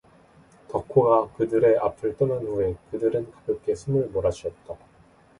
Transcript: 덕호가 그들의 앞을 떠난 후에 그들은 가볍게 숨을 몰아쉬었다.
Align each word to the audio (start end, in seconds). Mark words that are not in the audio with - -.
덕호가 0.69 1.35
그들의 1.35 1.77
앞을 1.77 2.17
떠난 2.17 2.39
후에 2.39 2.75
그들은 2.89 3.31
가볍게 3.33 3.75
숨을 3.75 4.07
몰아쉬었다. 4.07 4.75